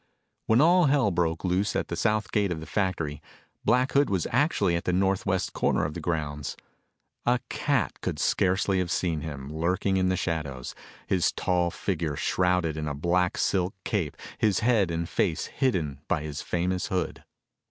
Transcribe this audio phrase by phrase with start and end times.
[0.47, 3.21] When all hell broke loose at the south gate of the factory,
[3.63, 6.57] Black Hood was actually at the north west corner of the grounds.
[7.23, 10.73] A cat could scarcely have seen him, lurking in the shadows,
[11.05, 16.23] his tall figure shrouded in a black silk cape, his head and face hidden by
[16.23, 17.23] his famous hood.